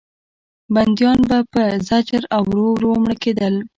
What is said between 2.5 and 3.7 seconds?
ورو مړه کېدل.